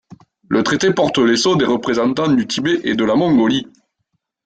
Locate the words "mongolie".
3.13-3.67